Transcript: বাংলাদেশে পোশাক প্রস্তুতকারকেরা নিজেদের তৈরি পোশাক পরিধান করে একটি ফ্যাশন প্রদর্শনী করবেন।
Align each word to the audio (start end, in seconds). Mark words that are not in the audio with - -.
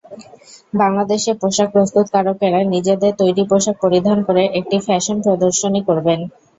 বাংলাদেশে 0.73 1.31
পোশাক 1.41 1.67
প্রস্তুতকারকেরা 1.73 2.59
নিজেদের 2.73 3.13
তৈরি 3.21 3.43
পোশাক 3.49 3.75
পরিধান 3.83 4.17
করে 4.27 4.43
একটি 4.59 4.77
ফ্যাশন 4.85 5.17
প্রদর্শনী 5.25 5.81
করবেন। 5.87 6.19